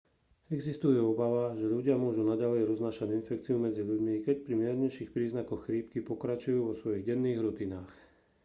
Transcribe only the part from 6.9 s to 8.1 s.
denných rutinách